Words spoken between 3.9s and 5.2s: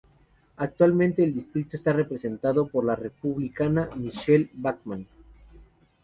Michele Bachmann.